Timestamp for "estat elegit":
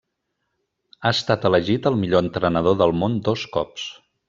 1.17-1.91